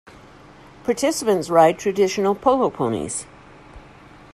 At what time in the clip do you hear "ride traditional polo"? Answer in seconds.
1.51-2.71